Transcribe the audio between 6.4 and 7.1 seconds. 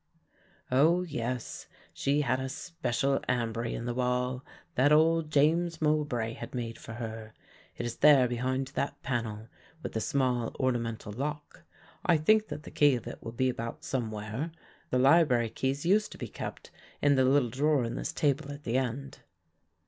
made for